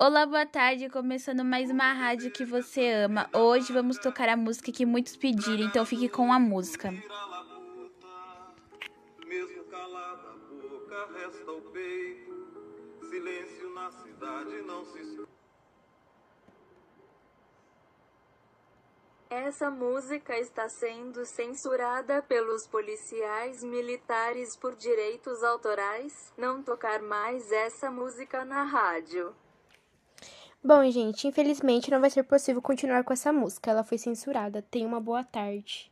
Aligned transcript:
Olá, 0.00 0.24
boa 0.24 0.46
tarde. 0.46 0.88
Começando 0.88 1.44
mais 1.44 1.72
uma 1.72 1.92
rádio 1.92 2.30
que 2.30 2.44
você 2.44 2.88
ama. 2.88 3.28
Hoje 3.34 3.72
vamos 3.72 3.98
tocar 3.98 4.28
a 4.28 4.36
música 4.36 4.70
que 4.70 4.86
muitos 4.86 5.16
pediram, 5.16 5.64
então 5.64 5.84
fique 5.84 6.08
com 6.08 6.32
a 6.32 6.38
música. 6.38 6.92
Mesmo 9.26 9.64
calada 9.64 10.28
a 10.30 10.36
boca, 10.36 11.12
resta 11.14 11.50
o 11.50 11.60
peito. 11.72 12.46
Silêncio 13.10 13.74
na 13.74 13.90
cidade 13.90 14.62
não 14.62 14.84
se 14.84 15.26
Essa 19.28 19.68
música 19.68 20.38
está 20.38 20.68
sendo 20.68 21.26
censurada 21.26 22.22
pelos 22.22 22.68
policiais 22.68 23.64
militares 23.64 24.54
por 24.54 24.76
direitos 24.76 25.42
autorais. 25.42 26.32
Não 26.38 26.62
tocar 26.62 27.02
mais 27.02 27.50
essa 27.50 27.90
música 27.90 28.44
na 28.44 28.62
rádio. 28.62 29.34
Bom, 30.62 30.88
gente, 30.88 31.26
infelizmente 31.26 31.90
não 31.90 32.00
vai 32.00 32.10
ser 32.10 32.22
possível 32.22 32.62
continuar 32.62 33.02
com 33.02 33.12
essa 33.12 33.32
música. 33.32 33.70
Ela 33.72 33.82
foi 33.82 33.98
censurada. 33.98 34.62
Tenha 34.62 34.86
uma 34.86 35.00
boa 35.00 35.24
tarde. 35.24 35.90